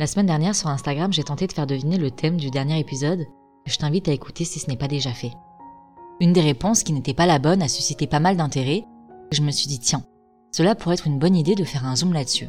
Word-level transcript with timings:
La 0.00 0.06
semaine 0.06 0.24
dernière 0.24 0.56
sur 0.56 0.68
Instagram, 0.68 1.12
j'ai 1.12 1.24
tenté 1.24 1.46
de 1.46 1.52
faire 1.52 1.66
deviner 1.66 1.98
le 1.98 2.10
thème 2.10 2.38
du 2.38 2.48
dernier 2.48 2.78
épisode. 2.78 3.26
Je 3.66 3.76
t'invite 3.76 4.08
à 4.08 4.12
écouter 4.12 4.46
si 4.46 4.58
ce 4.58 4.70
n'est 4.70 4.78
pas 4.78 4.88
déjà 4.88 5.12
fait. 5.12 5.32
Une 6.20 6.32
des 6.32 6.40
réponses 6.40 6.84
qui 6.84 6.94
n'était 6.94 7.12
pas 7.12 7.26
la 7.26 7.38
bonne 7.38 7.60
a 7.60 7.68
suscité 7.68 8.06
pas 8.06 8.18
mal 8.18 8.38
d'intérêt. 8.38 8.86
Je 9.30 9.42
me 9.42 9.50
suis 9.50 9.68
dit 9.68 9.78
tiens, 9.78 10.02
cela 10.52 10.74
pourrait 10.74 10.94
être 10.94 11.06
une 11.06 11.18
bonne 11.18 11.36
idée 11.36 11.54
de 11.54 11.64
faire 11.64 11.84
un 11.84 11.96
zoom 11.96 12.14
là-dessus. 12.14 12.48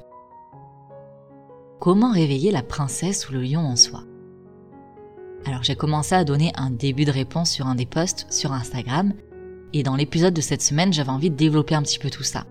Comment 1.81 2.14
réveiller 2.14 2.52
la 2.52 2.64
princesse 2.64 3.28
ou 3.28 3.34
le 3.34 3.42
lion 3.42 3.68
en 3.68 3.75
soi? 3.75 4.06
Alors 5.45 5.64
j'ai 5.64 5.75
commencé 5.75 6.16
à 6.16 6.23
donner 6.23 6.53
un 6.56 6.70
début 6.70 7.03
de 7.03 7.12
réponse 7.12 7.52
sur 7.52 7.68
un 7.68 7.75
des 7.75 7.86
posts 7.86 8.28
sur 8.31 8.53
Instagram, 8.53 9.12
et 9.73 9.84
dans 9.84 9.97
l'épisode 9.97 10.34
de 10.34 10.40
cette 10.40 10.62
semaine 10.62 10.94
j'avais 10.94 11.09
envie 11.09 11.31
de 11.31 11.36
développer 11.36 11.75
un 11.75 11.84
petit 11.84 12.00
peu 12.00 12.09
tout 12.09 12.23
ça. 12.23 12.45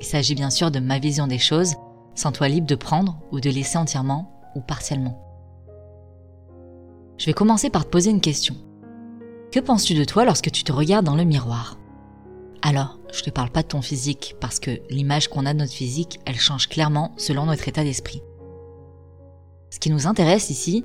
Il 0.00 0.06
s'agit 0.06 0.34
bien 0.34 0.50
sûr 0.50 0.72
de 0.72 0.80
ma 0.80 0.98
vision 0.98 1.28
des 1.28 1.38
choses, 1.38 1.74
sans 2.18 2.32
toi 2.32 2.48
libre 2.48 2.66
de 2.66 2.74
prendre 2.74 3.20
ou 3.30 3.38
de 3.38 3.48
laisser 3.48 3.78
entièrement 3.78 4.28
ou 4.56 4.60
partiellement. 4.60 5.24
Je 7.16 7.26
vais 7.26 7.32
commencer 7.32 7.70
par 7.70 7.84
te 7.84 7.90
poser 7.90 8.10
une 8.10 8.20
question. 8.20 8.56
Que 9.52 9.60
penses-tu 9.60 9.94
de 9.94 10.02
toi 10.02 10.24
lorsque 10.24 10.50
tu 10.50 10.64
te 10.64 10.72
regardes 10.72 11.06
dans 11.06 11.14
le 11.14 11.22
miroir? 11.22 11.78
Alors, 12.60 12.98
je 13.12 13.22
te 13.22 13.30
parle 13.30 13.50
pas 13.50 13.62
de 13.62 13.68
ton 13.68 13.82
physique 13.82 14.34
parce 14.40 14.58
que 14.58 14.80
l'image 14.90 15.28
qu'on 15.28 15.46
a 15.46 15.54
de 15.54 15.60
notre 15.60 15.72
physique, 15.72 16.18
elle 16.26 16.40
change 16.40 16.68
clairement 16.68 17.12
selon 17.16 17.46
notre 17.46 17.68
état 17.68 17.84
d'esprit. 17.84 18.20
Ce 19.70 19.78
qui 19.78 19.90
nous 19.90 20.08
intéresse 20.08 20.50
ici, 20.50 20.84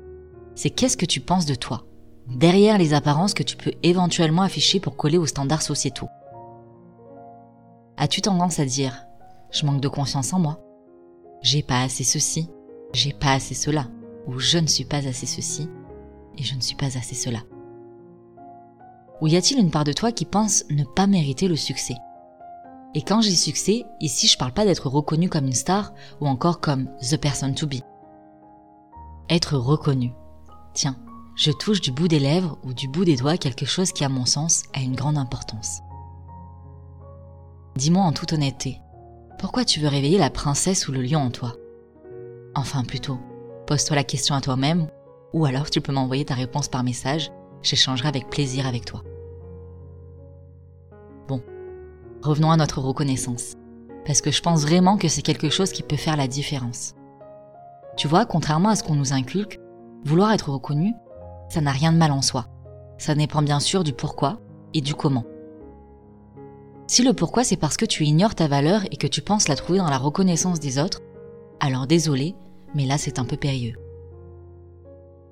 c'est 0.54 0.70
qu'est-ce 0.70 0.96
que 0.96 1.04
tu 1.04 1.20
penses 1.20 1.46
de 1.46 1.56
toi, 1.56 1.84
derrière 2.28 2.78
les 2.78 2.94
apparences 2.94 3.34
que 3.34 3.42
tu 3.42 3.56
peux 3.56 3.72
éventuellement 3.82 4.42
afficher 4.42 4.78
pour 4.78 4.96
coller 4.96 5.18
aux 5.18 5.26
standards 5.26 5.62
sociétaux? 5.62 6.08
As-tu 7.96 8.20
tendance 8.22 8.60
à 8.60 8.64
dire⁇ 8.64 8.92
je 9.50 9.66
manque 9.66 9.80
de 9.80 9.88
confiance 9.88 10.32
en 10.32 10.38
moi 10.38 10.60
j'ai 11.44 11.62
pas 11.62 11.82
assez 11.82 12.04
ceci, 12.04 12.48
j'ai 12.94 13.12
pas 13.12 13.34
assez 13.34 13.54
cela, 13.54 13.86
ou 14.26 14.38
je 14.38 14.56
ne 14.56 14.66
suis 14.66 14.86
pas 14.86 15.06
assez 15.06 15.26
ceci, 15.26 15.68
et 16.38 16.42
je 16.42 16.54
ne 16.56 16.60
suis 16.62 16.74
pas 16.74 16.96
assez 16.96 17.14
cela. 17.14 17.40
Ou 19.20 19.26
y 19.28 19.36
a-t-il 19.36 19.60
une 19.60 19.70
part 19.70 19.84
de 19.84 19.92
toi 19.92 20.10
qui 20.10 20.24
pense 20.24 20.64
ne 20.70 20.84
pas 20.84 21.06
mériter 21.06 21.46
le 21.46 21.56
succès? 21.56 21.96
Et 22.94 23.02
quand 23.02 23.20
j'ai 23.20 23.34
succès, 23.34 23.84
ici 24.00 24.26
je 24.26 24.38
parle 24.38 24.54
pas 24.54 24.64
d'être 24.64 24.88
reconnu 24.88 25.28
comme 25.28 25.44
une 25.44 25.52
star 25.52 25.92
ou 26.20 26.26
encore 26.26 26.60
comme 26.60 26.88
the 27.10 27.18
person 27.18 27.52
to 27.52 27.66
be. 27.66 27.82
Être 29.28 29.58
reconnu. 29.58 30.12
Tiens, 30.72 30.96
je 31.36 31.52
touche 31.52 31.82
du 31.82 31.92
bout 31.92 32.08
des 32.08 32.20
lèvres 32.20 32.56
ou 32.64 32.72
du 32.72 32.88
bout 32.88 33.04
des 33.04 33.16
doigts 33.16 33.36
quelque 33.36 33.66
chose 33.66 33.92
qui 33.92 34.04
à 34.04 34.08
mon 34.08 34.24
sens 34.24 34.62
a 34.72 34.80
une 34.80 34.96
grande 34.96 35.18
importance. 35.18 35.80
Dis-moi 37.76 38.02
en 38.02 38.12
toute 38.12 38.32
honnêteté, 38.32 38.80
pourquoi 39.38 39.64
tu 39.64 39.80
veux 39.80 39.88
réveiller 39.88 40.18
la 40.18 40.30
princesse 40.30 40.88
ou 40.88 40.92
le 40.92 41.02
lion 41.02 41.20
en 41.20 41.30
toi? 41.30 41.54
Enfin 42.54 42.84
plutôt, 42.84 43.18
pose-toi 43.66 43.96
la 43.96 44.04
question 44.04 44.34
à 44.34 44.40
toi-même, 44.40 44.88
ou 45.32 45.44
alors 45.44 45.70
tu 45.70 45.80
peux 45.80 45.92
m'envoyer 45.92 46.24
ta 46.24 46.34
réponse 46.34 46.68
par 46.68 46.84
message, 46.84 47.30
j'échangerai 47.62 48.08
avec 48.08 48.30
plaisir 48.30 48.66
avec 48.66 48.84
toi. 48.84 49.02
Bon, 51.28 51.42
revenons 52.22 52.50
à 52.50 52.56
notre 52.56 52.80
reconnaissance, 52.80 53.56
parce 54.06 54.20
que 54.20 54.30
je 54.30 54.42
pense 54.42 54.62
vraiment 54.62 54.96
que 54.96 55.08
c'est 55.08 55.22
quelque 55.22 55.50
chose 55.50 55.72
qui 55.72 55.82
peut 55.82 55.96
faire 55.96 56.16
la 56.16 56.28
différence. 56.28 56.94
Tu 57.96 58.08
vois, 58.08 58.26
contrairement 58.26 58.70
à 58.70 58.76
ce 58.76 58.82
qu'on 58.82 58.94
nous 58.94 59.12
inculque, 59.12 59.60
vouloir 60.04 60.32
être 60.32 60.50
reconnu, 60.50 60.94
ça 61.48 61.60
n'a 61.60 61.72
rien 61.72 61.92
de 61.92 61.98
mal 61.98 62.12
en 62.12 62.22
soi. 62.22 62.46
Ça 62.98 63.14
dépend 63.14 63.42
bien 63.42 63.60
sûr 63.60 63.84
du 63.84 63.92
pourquoi 63.92 64.40
et 64.72 64.80
du 64.80 64.94
comment. 64.94 65.24
Si 66.86 67.02
le 67.02 67.14
pourquoi 67.14 67.44
c'est 67.44 67.56
parce 67.56 67.76
que 67.76 67.86
tu 67.86 68.04
ignores 68.04 68.34
ta 68.34 68.46
valeur 68.46 68.82
et 68.90 68.96
que 68.96 69.06
tu 69.06 69.22
penses 69.22 69.48
la 69.48 69.56
trouver 69.56 69.78
dans 69.78 69.88
la 69.88 69.98
reconnaissance 69.98 70.60
des 70.60 70.78
autres, 70.78 71.00
alors 71.60 71.86
désolé, 71.86 72.34
mais 72.74 72.84
là 72.84 72.98
c'est 72.98 73.18
un 73.18 73.24
peu 73.24 73.36
périlleux. 73.36 73.76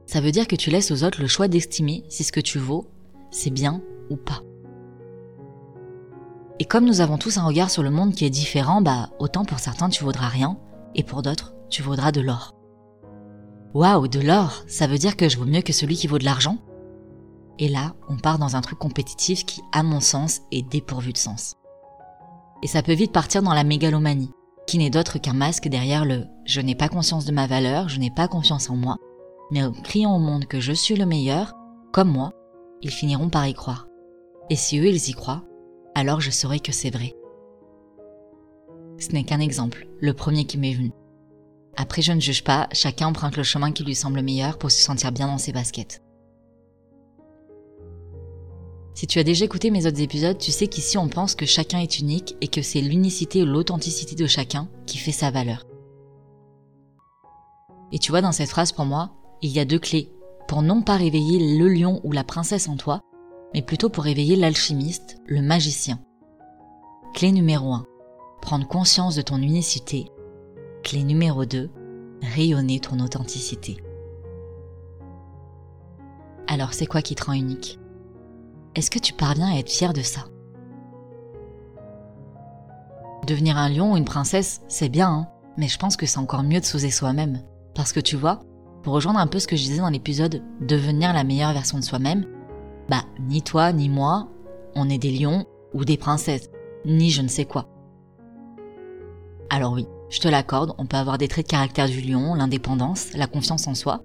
Ça 0.06 0.20
veut 0.20 0.32
dire 0.32 0.48
que 0.48 0.56
tu 0.56 0.70
laisses 0.70 0.90
aux 0.90 1.04
autres 1.04 1.20
le 1.20 1.26
choix 1.26 1.48
d'estimer 1.48 2.04
si 2.08 2.24
ce 2.24 2.32
que 2.32 2.40
tu 2.40 2.58
vaux, 2.58 2.86
c'est 3.30 3.50
bien 3.50 3.82
ou 4.10 4.16
pas. 4.16 4.42
Et 6.58 6.64
comme 6.64 6.86
nous 6.86 7.00
avons 7.00 7.18
tous 7.18 7.38
un 7.38 7.44
regard 7.44 7.70
sur 7.70 7.82
le 7.82 7.90
monde 7.90 8.14
qui 8.14 8.24
est 8.24 8.30
différent, 8.30 8.80
bah 8.80 9.10
autant 9.18 9.44
pour 9.44 9.58
certains 9.58 9.88
tu 9.88 10.04
vaudras 10.04 10.28
rien, 10.28 10.58
et 10.94 11.02
pour 11.02 11.22
d'autres 11.22 11.54
tu 11.68 11.82
vaudras 11.82 12.12
de 12.12 12.20
l'or. 12.20 12.54
Waouh, 13.74 14.06
de 14.06 14.20
l'or, 14.20 14.64
ça 14.66 14.86
veut 14.86 14.98
dire 14.98 15.16
que 15.16 15.28
je 15.28 15.38
vaux 15.38 15.46
mieux 15.46 15.62
que 15.62 15.72
celui 15.72 15.96
qui 15.96 16.06
vaut 16.06 16.18
de 16.18 16.24
l'argent? 16.24 16.58
Et 17.58 17.68
là, 17.68 17.94
on 18.08 18.16
part 18.16 18.38
dans 18.38 18.56
un 18.56 18.60
truc 18.60 18.78
compétitif 18.78 19.44
qui, 19.44 19.62
à 19.72 19.82
mon 19.82 20.00
sens, 20.00 20.40
est 20.50 20.68
dépourvu 20.68 21.12
de 21.12 21.18
sens. 21.18 21.56
Et 22.62 22.66
ça 22.66 22.82
peut 22.82 22.94
vite 22.94 23.12
partir 23.12 23.42
dans 23.42 23.54
la 23.54 23.64
mégalomanie, 23.64 24.32
qui 24.66 24.78
n'est 24.78 24.90
d'autre 24.90 25.18
qu'un 25.18 25.32
masque 25.32 25.68
derrière 25.68 26.04
le 26.04 26.26
je 26.44 26.60
n'ai 26.60 26.74
pas 26.74 26.88
conscience 26.88 27.24
de 27.24 27.32
ma 27.32 27.46
valeur, 27.46 27.88
je 27.88 27.98
n'ai 27.98 28.10
pas 28.10 28.28
confiance 28.28 28.70
en 28.70 28.76
moi, 28.76 28.96
mais 29.50 29.62
en 29.62 29.72
criant 29.72 30.16
au 30.16 30.18
monde 30.18 30.46
que 30.46 30.60
je 30.60 30.72
suis 30.72 30.96
le 30.96 31.06
meilleur, 31.06 31.54
comme 31.92 32.10
moi, 32.10 32.32
ils 32.80 32.90
finiront 32.90 33.28
par 33.28 33.46
y 33.46 33.54
croire. 33.54 33.86
Et 34.50 34.56
si 34.56 34.78
eux 34.78 34.86
ils 34.86 35.08
y 35.08 35.12
croient, 35.12 35.44
alors 35.94 36.20
je 36.20 36.30
saurai 36.30 36.58
que 36.58 36.72
c'est 36.72 36.90
vrai. 36.90 37.14
Ce 38.98 39.10
n'est 39.10 39.24
qu'un 39.24 39.40
exemple, 39.40 39.86
le 40.00 40.14
premier 40.14 40.44
qui 40.44 40.58
m'est 40.58 40.74
venu. 40.74 40.92
Après 41.76 42.02
je 42.02 42.12
ne 42.12 42.20
juge 42.20 42.44
pas, 42.44 42.68
chacun 42.72 43.08
emprunte 43.08 43.36
le 43.36 43.42
chemin 43.42 43.72
qui 43.72 43.84
lui 43.84 43.94
semble 43.94 44.22
meilleur 44.22 44.58
pour 44.58 44.70
se 44.70 44.82
sentir 44.82 45.12
bien 45.12 45.26
dans 45.26 45.38
ses 45.38 45.52
baskets. 45.52 46.01
Si 48.94 49.06
tu 49.06 49.18
as 49.18 49.24
déjà 49.24 49.44
écouté 49.44 49.70
mes 49.70 49.86
autres 49.86 50.00
épisodes, 50.00 50.38
tu 50.38 50.52
sais 50.52 50.66
qu'ici 50.66 50.98
on 50.98 51.08
pense 51.08 51.34
que 51.34 51.46
chacun 51.46 51.78
est 51.78 51.98
unique 51.98 52.36
et 52.40 52.48
que 52.48 52.62
c'est 52.62 52.82
l'unicité 52.82 53.42
ou 53.42 53.46
l'authenticité 53.46 54.14
de 54.14 54.26
chacun 54.26 54.68
qui 54.86 54.98
fait 54.98 55.12
sa 55.12 55.30
valeur. 55.30 55.66
Et 57.90 57.98
tu 57.98 58.10
vois, 58.10 58.20
dans 58.20 58.32
cette 58.32 58.50
phrase 58.50 58.72
pour 58.72 58.84
moi, 58.84 59.14
il 59.40 59.50
y 59.50 59.60
a 59.60 59.64
deux 59.64 59.78
clés 59.78 60.12
pour 60.46 60.62
non 60.62 60.82
pas 60.82 60.96
réveiller 60.96 61.58
le 61.58 61.68
lion 61.68 62.00
ou 62.04 62.12
la 62.12 62.24
princesse 62.24 62.68
en 62.68 62.76
toi, 62.76 63.00
mais 63.54 63.62
plutôt 63.62 63.88
pour 63.88 64.04
réveiller 64.04 64.36
l'alchimiste, 64.36 65.16
le 65.26 65.42
magicien. 65.42 66.00
Clé 67.14 67.32
numéro 67.32 67.72
1. 67.72 67.86
Prendre 68.40 68.66
conscience 68.66 69.14
de 69.14 69.22
ton 69.22 69.36
unicité. 69.36 70.06
Clé 70.82 71.04
numéro 71.04 71.44
2. 71.44 71.70
Rayonner 72.34 72.80
ton 72.80 73.00
authenticité. 73.00 73.76
Alors 76.46 76.74
c'est 76.74 76.86
quoi 76.86 77.02
qui 77.02 77.14
te 77.14 77.24
rend 77.24 77.32
unique? 77.32 77.78
Est-ce 78.74 78.90
que 78.90 78.98
tu 78.98 79.12
parviens 79.12 79.52
à 79.52 79.58
être 79.58 79.70
fier 79.70 79.92
de 79.92 80.02
ça? 80.02 80.22
Devenir 83.26 83.56
un 83.56 83.68
lion 83.68 83.92
ou 83.92 83.96
une 83.96 84.04
princesse, 84.04 84.62
c'est 84.68 84.88
bien, 84.88 85.08
hein 85.08 85.28
mais 85.56 85.68
je 85.68 85.78
pense 85.78 85.96
que 85.96 86.06
c'est 86.06 86.18
encore 86.18 86.42
mieux 86.42 86.60
de 86.60 86.64
s'oser 86.64 86.90
soi-même. 86.90 87.42
Parce 87.74 87.92
que 87.92 88.00
tu 88.00 88.16
vois, 88.16 88.40
pour 88.82 88.94
rejoindre 88.94 89.18
un 89.18 89.26
peu 89.26 89.38
ce 89.38 89.46
que 89.46 89.56
je 89.56 89.62
disais 89.62 89.80
dans 89.80 89.88
l'épisode 89.88 90.42
Devenir 90.60 91.12
la 91.12 91.24
meilleure 91.24 91.52
version 91.52 91.78
de 91.78 91.84
soi-même, 91.84 92.26
bah 92.88 93.04
ni 93.20 93.42
toi 93.42 93.72
ni 93.72 93.88
moi, 93.88 94.28
on 94.74 94.88
est 94.88 94.98
des 94.98 95.10
lions 95.10 95.46
ou 95.72 95.84
des 95.84 95.96
princesses, 95.96 96.50
ni 96.84 97.10
je 97.10 97.22
ne 97.22 97.28
sais 97.28 97.44
quoi. 97.44 97.68
Alors 99.50 99.72
oui, 99.72 99.86
je 100.08 100.20
te 100.20 100.28
l'accorde, 100.28 100.74
on 100.78 100.86
peut 100.86 100.96
avoir 100.96 101.18
des 101.18 101.28
traits 101.28 101.46
de 101.46 101.50
caractère 101.50 101.88
du 101.88 102.00
lion, 102.00 102.34
l'indépendance, 102.34 103.12
la 103.14 103.26
confiance 103.26 103.66
en 103.66 103.74
soi, 103.74 104.02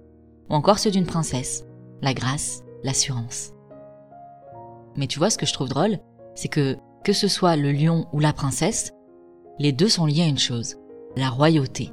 ou 0.48 0.54
encore 0.54 0.78
ceux 0.78 0.90
d'une 0.90 1.06
princesse, 1.06 1.64
la 2.02 2.14
grâce, 2.14 2.62
l'assurance. 2.84 3.52
Mais 4.98 5.06
tu 5.06 5.20
vois, 5.20 5.30
ce 5.30 5.38
que 5.38 5.46
je 5.46 5.52
trouve 5.52 5.68
drôle, 5.68 5.98
c'est 6.34 6.48
que, 6.48 6.76
que 7.04 7.12
ce 7.12 7.28
soit 7.28 7.54
le 7.54 7.70
lion 7.70 8.08
ou 8.12 8.18
la 8.18 8.32
princesse, 8.32 8.92
les 9.60 9.70
deux 9.70 9.88
sont 9.88 10.06
liés 10.06 10.22
à 10.22 10.26
une 10.26 10.38
chose, 10.38 10.76
la 11.16 11.30
royauté. 11.30 11.92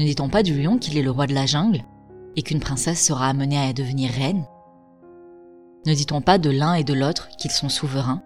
Ne 0.00 0.04
dit-on 0.04 0.28
pas 0.28 0.42
du 0.42 0.60
lion 0.60 0.78
qu'il 0.78 0.98
est 0.98 1.02
le 1.02 1.12
roi 1.12 1.28
de 1.28 1.34
la 1.34 1.46
jungle 1.46 1.84
et 2.34 2.42
qu'une 2.42 2.58
princesse 2.58 3.04
sera 3.04 3.28
amenée 3.28 3.58
à 3.58 3.72
devenir 3.72 4.10
reine? 4.10 4.44
Ne 5.86 5.94
dit-on 5.94 6.20
pas 6.20 6.38
de 6.38 6.50
l'un 6.50 6.74
et 6.74 6.82
de 6.82 6.94
l'autre 6.94 7.28
qu'ils 7.38 7.52
sont 7.52 7.68
souverains? 7.68 8.22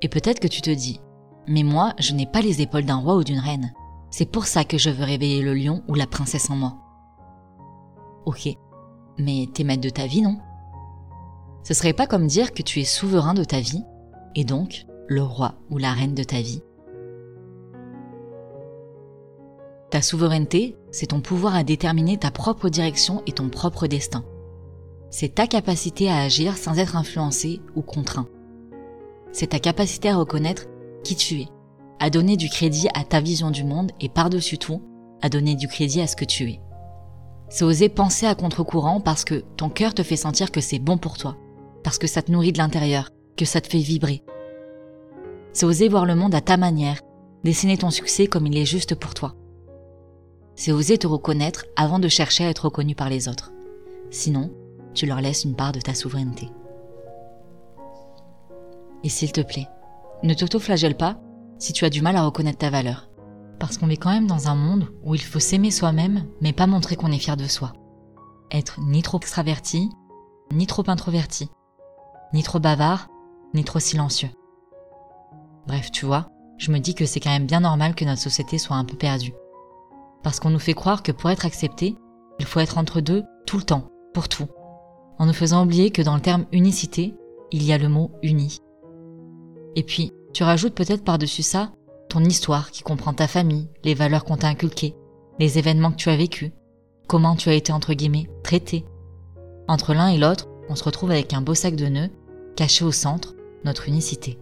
Et 0.00 0.08
peut-être 0.08 0.40
que 0.40 0.48
tu 0.48 0.62
te 0.62 0.70
dis, 0.70 1.02
mais 1.46 1.62
moi, 1.62 1.92
je 1.98 2.14
n'ai 2.14 2.26
pas 2.26 2.40
les 2.40 2.62
épaules 2.62 2.86
d'un 2.86 2.96
roi 2.96 3.16
ou 3.16 3.24
d'une 3.24 3.38
reine. 3.38 3.70
C'est 4.10 4.30
pour 4.30 4.46
ça 4.46 4.64
que 4.64 4.78
je 4.78 4.88
veux 4.88 5.04
réveiller 5.04 5.42
le 5.42 5.52
lion 5.52 5.82
ou 5.88 5.94
la 5.94 6.06
princesse 6.06 6.48
en 6.48 6.56
moi. 6.56 6.78
Ok, 8.24 8.48
mais 9.18 9.46
t'es 9.52 9.64
maître 9.64 9.82
de 9.82 9.90
ta 9.90 10.06
vie, 10.06 10.22
non? 10.22 10.38
Ce 11.62 11.74
serait 11.74 11.92
pas 11.92 12.06
comme 12.06 12.26
dire 12.26 12.52
que 12.52 12.62
tu 12.62 12.80
es 12.80 12.84
souverain 12.84 13.34
de 13.34 13.44
ta 13.44 13.60
vie, 13.60 13.84
et 14.34 14.44
donc 14.44 14.86
le 15.06 15.22
roi 15.22 15.54
ou 15.70 15.78
la 15.78 15.92
reine 15.92 16.14
de 16.14 16.22
ta 16.22 16.40
vie 16.40 16.62
Ta 19.90 20.02
souveraineté, 20.02 20.76
c'est 20.92 21.06
ton 21.06 21.20
pouvoir 21.20 21.56
à 21.56 21.64
déterminer 21.64 22.16
ta 22.16 22.30
propre 22.30 22.68
direction 22.68 23.22
et 23.26 23.32
ton 23.32 23.48
propre 23.48 23.88
destin. 23.88 24.24
C'est 25.10 25.34
ta 25.34 25.48
capacité 25.48 26.08
à 26.08 26.18
agir 26.18 26.56
sans 26.56 26.78
être 26.78 26.96
influencé 26.96 27.60
ou 27.74 27.82
contraint. 27.82 28.28
C'est 29.32 29.48
ta 29.48 29.58
capacité 29.58 30.08
à 30.08 30.16
reconnaître 30.16 30.66
qui 31.02 31.16
tu 31.16 31.40
es, 31.40 31.48
à 31.98 32.08
donner 32.08 32.36
du 32.36 32.48
crédit 32.48 32.88
à 32.94 33.02
ta 33.02 33.20
vision 33.20 33.50
du 33.50 33.64
monde 33.64 33.90
et 34.00 34.08
par-dessus 34.08 34.58
tout, 34.58 34.80
à 35.22 35.28
donner 35.28 35.56
du 35.56 35.66
crédit 35.66 36.00
à 36.00 36.06
ce 36.06 36.14
que 36.14 36.24
tu 36.24 36.44
es. 36.50 36.60
C'est 37.48 37.64
oser 37.64 37.88
penser 37.88 38.26
à 38.26 38.36
contre-courant 38.36 39.00
parce 39.00 39.24
que 39.24 39.42
ton 39.56 39.68
cœur 39.68 39.92
te 39.92 40.04
fait 40.04 40.16
sentir 40.16 40.52
que 40.52 40.60
c'est 40.60 40.78
bon 40.78 40.98
pour 40.98 41.18
toi, 41.18 41.36
parce 41.82 41.98
que 41.98 42.06
ça 42.06 42.22
te 42.22 42.30
nourrit 42.30 42.52
de 42.52 42.58
l'intérieur, 42.58 43.10
que 43.36 43.44
ça 43.44 43.60
te 43.60 43.68
fait 43.68 43.78
vibrer. 43.78 44.22
C'est 45.52 45.66
oser 45.66 45.88
voir 45.88 46.06
le 46.06 46.14
monde 46.14 46.34
à 46.34 46.40
ta 46.40 46.56
manière, 46.56 47.00
dessiner 47.44 47.78
ton 47.78 47.90
succès 47.90 48.26
comme 48.26 48.46
il 48.46 48.56
est 48.56 48.66
juste 48.66 48.94
pour 48.94 49.14
toi. 49.14 49.34
C'est 50.54 50.72
oser 50.72 50.98
te 50.98 51.06
reconnaître 51.06 51.64
avant 51.76 51.98
de 51.98 52.08
chercher 52.08 52.44
à 52.44 52.50
être 52.50 52.66
reconnu 52.66 52.94
par 52.94 53.08
les 53.08 53.28
autres. 53.28 53.52
Sinon, 54.10 54.52
tu 54.94 55.06
leur 55.06 55.20
laisses 55.20 55.44
une 55.44 55.56
part 55.56 55.72
de 55.72 55.80
ta 55.80 55.94
souveraineté. 55.94 56.50
Et 59.02 59.08
s'il 59.08 59.32
te 59.32 59.40
plaît, 59.40 59.68
ne 60.22 60.34
t'auto-flagelle 60.34 60.96
pas 60.96 61.18
si 61.58 61.72
tu 61.72 61.84
as 61.84 61.90
du 61.90 62.02
mal 62.02 62.16
à 62.16 62.24
reconnaître 62.24 62.58
ta 62.58 62.70
valeur. 62.70 63.08
Parce 63.58 63.78
qu'on 63.78 63.90
est 63.90 63.96
quand 63.96 64.10
même 64.10 64.26
dans 64.26 64.48
un 64.48 64.54
monde 64.54 64.88
où 65.02 65.14
il 65.14 65.22
faut 65.22 65.38
s'aimer 65.38 65.70
soi-même, 65.70 66.26
mais 66.40 66.52
pas 66.52 66.66
montrer 66.66 66.96
qu'on 66.96 67.12
est 67.12 67.18
fier 67.18 67.36
de 67.36 67.46
soi. 67.46 67.72
Être 68.50 68.80
ni 68.80 69.02
trop 69.02 69.18
extraverti, 69.18 69.88
ni 70.52 70.66
trop 70.66 70.84
introverti, 70.88 71.48
ni 72.32 72.42
trop 72.42 72.58
bavard, 72.58 73.08
ni 73.54 73.64
trop 73.64 73.80
silencieux. 73.80 74.30
Bref, 75.66 75.90
tu 75.90 76.06
vois, 76.06 76.30
je 76.58 76.72
me 76.72 76.78
dis 76.78 76.94
que 76.94 77.06
c'est 77.06 77.20
quand 77.20 77.30
même 77.30 77.46
bien 77.46 77.60
normal 77.60 77.94
que 77.94 78.04
notre 78.04 78.20
société 78.20 78.58
soit 78.58 78.76
un 78.76 78.84
peu 78.84 78.96
perdue. 78.96 79.34
Parce 80.22 80.40
qu'on 80.40 80.50
nous 80.50 80.58
fait 80.58 80.74
croire 80.74 81.02
que 81.02 81.12
pour 81.12 81.30
être 81.30 81.46
accepté, 81.46 81.96
il 82.38 82.46
faut 82.46 82.60
être 82.60 82.78
entre 82.78 83.00
deux 83.00 83.24
tout 83.46 83.56
le 83.56 83.62
temps, 83.62 83.90
pour 84.12 84.28
tout. 84.28 84.46
En 85.18 85.26
nous 85.26 85.32
faisant 85.32 85.64
oublier 85.64 85.90
que 85.90 86.02
dans 86.02 86.14
le 86.14 86.20
terme 86.20 86.46
unicité, 86.52 87.14
il 87.50 87.62
y 87.62 87.72
a 87.72 87.78
le 87.78 87.88
mot 87.88 88.10
uni. 88.22 88.60
Et 89.76 89.82
puis, 89.82 90.12
tu 90.32 90.42
rajoutes 90.42 90.74
peut-être 90.74 91.04
par-dessus 91.04 91.42
ça 91.42 91.72
ton 92.08 92.24
histoire 92.24 92.70
qui 92.72 92.82
comprend 92.82 93.14
ta 93.14 93.28
famille, 93.28 93.68
les 93.84 93.94
valeurs 93.94 94.24
qu'on 94.24 94.36
t'a 94.36 94.48
inculquées, 94.48 94.96
les 95.38 95.58
événements 95.58 95.92
que 95.92 95.96
tu 95.96 96.10
as 96.10 96.16
vécus, 96.16 96.50
comment 97.06 97.36
tu 97.36 97.48
as 97.48 97.54
été 97.54 97.72
entre 97.72 97.94
guillemets 97.94 98.28
traité. 98.42 98.84
Entre 99.68 99.94
l'un 99.94 100.08
et 100.08 100.18
l'autre, 100.18 100.48
on 100.68 100.74
se 100.74 100.84
retrouve 100.84 101.12
avec 101.12 101.32
un 101.32 101.40
beau 101.40 101.54
sac 101.54 101.76
de 101.76 101.86
nœuds, 101.86 102.10
caché 102.56 102.84
au 102.84 102.92
centre, 102.92 103.34
notre 103.64 103.88
unicité. 103.88 104.38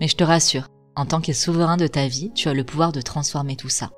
Mais 0.00 0.08
je 0.08 0.16
te 0.16 0.24
rassure, 0.24 0.66
en 0.96 1.06
tant 1.06 1.20
que 1.20 1.32
souverain 1.32 1.76
de 1.76 1.86
ta 1.86 2.08
vie, 2.08 2.32
tu 2.34 2.48
as 2.48 2.54
le 2.54 2.64
pouvoir 2.64 2.92
de 2.92 3.00
transformer 3.00 3.56
tout 3.56 3.68
ça. 3.68 3.90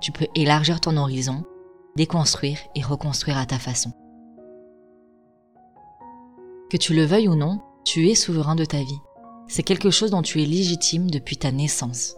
Tu 0.00 0.12
peux 0.12 0.26
élargir 0.34 0.80
ton 0.80 0.96
horizon, 0.96 1.44
déconstruire 1.96 2.58
et 2.74 2.82
reconstruire 2.82 3.38
à 3.38 3.46
ta 3.46 3.58
façon. 3.58 3.92
Que 6.70 6.76
tu 6.76 6.94
le 6.94 7.04
veuilles 7.04 7.28
ou 7.28 7.34
non, 7.34 7.60
tu 7.84 8.08
es 8.08 8.14
souverain 8.14 8.54
de 8.54 8.64
ta 8.64 8.78
vie 8.78 9.00
c'est 9.50 9.64
quelque 9.64 9.90
chose 9.90 10.12
dont 10.12 10.22
tu 10.22 10.40
es 10.40 10.46
légitime 10.46 11.10
depuis 11.10 11.36
ta 11.36 11.50
naissance. 11.50 12.14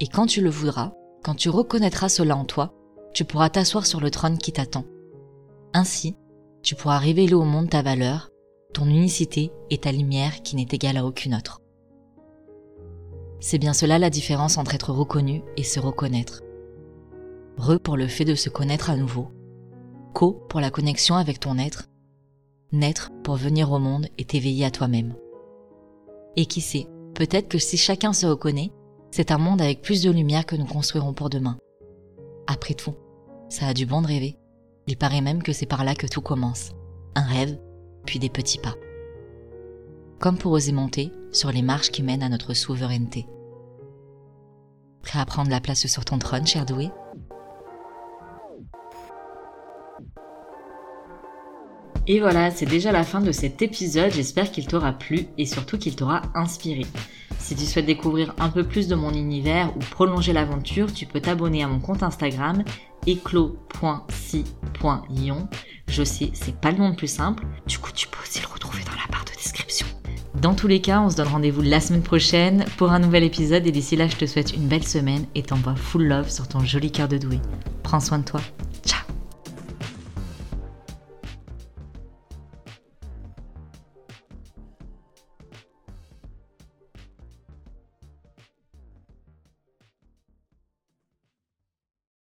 Et 0.00 0.08
quand 0.08 0.26
tu 0.26 0.40
le 0.40 0.50
voudras, 0.50 0.92
quand 1.22 1.36
tu 1.36 1.48
reconnaîtras 1.48 2.08
cela 2.08 2.36
en 2.36 2.44
toi, 2.44 2.74
tu 3.14 3.24
pourras 3.24 3.48
t'asseoir 3.48 3.86
sur 3.86 4.00
le 4.00 4.10
trône 4.10 4.38
qui 4.38 4.50
t'attend. 4.50 4.84
Ainsi, 5.72 6.16
tu 6.64 6.74
pourras 6.74 6.98
révéler 6.98 7.34
au 7.34 7.44
monde 7.44 7.70
ta 7.70 7.82
valeur, 7.82 8.28
ton 8.74 8.86
unicité 8.86 9.52
et 9.70 9.78
ta 9.78 9.92
lumière 9.92 10.42
qui 10.42 10.56
n'est 10.56 10.68
égale 10.70 10.98
à 10.98 11.06
aucune 11.06 11.34
autre. 11.34 11.62
C'est 13.40 13.58
bien 13.58 13.72
cela 13.72 13.98
la 13.98 14.10
différence 14.10 14.58
entre 14.58 14.74
être 14.74 14.92
reconnu 14.92 15.42
et 15.56 15.62
se 15.62 15.80
reconnaître. 15.80 16.42
Re 17.56 17.78
pour 17.78 17.96
le 17.96 18.08
fait 18.08 18.24
de 18.24 18.34
se 18.34 18.50
connaître 18.50 18.90
à 18.90 18.96
nouveau. 18.96 19.28
Co 20.12 20.32
pour 20.48 20.60
la 20.60 20.70
connexion 20.70 21.14
avec 21.14 21.40
ton 21.40 21.56
être. 21.56 21.88
Naître 22.72 23.12
pour 23.22 23.36
venir 23.36 23.70
au 23.70 23.78
monde 23.78 24.08
et 24.18 24.24
t'éveiller 24.24 24.64
à 24.64 24.70
toi-même. 24.70 25.14
Et 26.36 26.46
qui 26.46 26.60
sait, 26.60 26.88
peut-être 27.14 27.48
que 27.48 27.58
si 27.58 27.76
chacun 27.76 28.12
se 28.12 28.26
reconnaît, 28.26 28.72
c'est 29.12 29.30
un 29.30 29.38
monde 29.38 29.62
avec 29.62 29.82
plus 29.82 30.02
de 30.02 30.10
lumière 30.10 30.46
que 30.46 30.56
nous 30.56 30.66
construirons 30.66 31.14
pour 31.14 31.30
demain. 31.30 31.56
Après 32.48 32.74
tout, 32.74 32.94
ça 33.48 33.68
a 33.68 33.74
du 33.74 33.86
bon 33.86 34.02
de 34.02 34.08
rêver. 34.08 34.36
Il 34.88 34.96
paraît 34.96 35.20
même 35.20 35.42
que 35.42 35.52
c'est 35.52 35.66
par 35.66 35.84
là 35.84 35.94
que 35.94 36.08
tout 36.08 36.20
commence. 36.20 36.72
Un 37.14 37.22
rêve, 37.22 37.56
puis 38.04 38.18
des 38.18 38.28
petits 38.28 38.58
pas. 38.58 38.74
Comme 40.20 40.38
pour 40.38 40.52
oser 40.52 40.72
monter 40.72 41.12
sur 41.32 41.50
les 41.50 41.62
marches 41.62 41.90
qui 41.90 42.02
mènent 42.02 42.22
à 42.22 42.28
notre 42.28 42.54
souveraineté. 42.54 43.26
Prêt 45.02 45.18
à 45.18 45.26
prendre 45.26 45.50
la 45.50 45.60
place 45.60 45.86
sur 45.86 46.04
ton 46.04 46.18
trône, 46.18 46.46
cher 46.46 46.64
doué? 46.64 46.90
Et 52.06 52.20
voilà, 52.20 52.50
c'est 52.50 52.66
déjà 52.66 52.92
la 52.92 53.02
fin 53.02 53.20
de 53.20 53.32
cet 53.32 53.62
épisode. 53.62 54.12
J'espère 54.12 54.50
qu'il 54.50 54.66
t'aura 54.66 54.92
plu 54.92 55.26
et 55.38 55.46
surtout 55.46 55.78
qu'il 55.78 55.96
t'aura 55.96 56.22
inspiré. 56.34 56.84
Si 57.44 57.54
tu 57.54 57.66
souhaites 57.66 57.84
découvrir 57.84 58.32
un 58.38 58.48
peu 58.48 58.64
plus 58.64 58.88
de 58.88 58.94
mon 58.94 59.12
univers 59.12 59.76
ou 59.76 59.80
prolonger 59.80 60.32
l'aventure, 60.32 60.90
tu 60.90 61.04
peux 61.04 61.20
t'abonner 61.20 61.62
à 61.62 61.68
mon 61.68 61.78
compte 61.78 62.02
Instagram 62.02 62.64
éclos.si.ion. 63.06 65.48
Je 65.86 66.04
sais, 66.04 66.30
c'est 66.32 66.58
pas 66.58 66.70
le 66.70 66.78
nom 66.78 66.88
le 66.88 66.96
plus 66.96 67.12
simple. 67.12 67.44
Du 67.66 67.78
coup, 67.78 67.90
tu 67.94 68.08
peux 68.08 68.22
aussi 68.22 68.40
le 68.40 68.46
retrouver 68.46 68.82
dans 68.84 68.92
la 68.92 69.06
barre 69.12 69.26
de 69.26 69.32
description. 69.32 69.86
Dans 70.40 70.54
tous 70.54 70.68
les 70.68 70.80
cas, 70.80 71.02
on 71.02 71.10
se 71.10 71.16
donne 71.16 71.28
rendez-vous 71.28 71.60
la 71.60 71.80
semaine 71.80 72.02
prochaine 72.02 72.64
pour 72.78 72.92
un 72.92 72.98
nouvel 72.98 73.24
épisode 73.24 73.66
et 73.66 73.72
d'ici 73.72 73.94
là, 73.94 74.08
je 74.08 74.16
te 74.16 74.24
souhaite 74.24 74.56
une 74.56 74.66
belle 74.66 74.86
semaine 74.86 75.26
et 75.34 75.42
t'envoie 75.42 75.76
full 75.76 76.04
love 76.04 76.30
sur 76.30 76.48
ton 76.48 76.60
joli 76.60 76.90
cœur 76.90 77.08
de 77.08 77.18
doué. 77.18 77.40
Prends 77.82 78.00
soin 78.00 78.20
de 78.20 78.24
toi. 78.24 78.40
Ciao 78.86 79.03